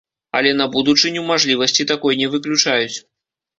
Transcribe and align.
Але 0.37 0.53
на 0.61 0.65
будучыню 0.75 1.27
мажлівасці 1.27 1.87
такой 1.93 2.19
не 2.25 2.33
выключаюць. 2.35 2.97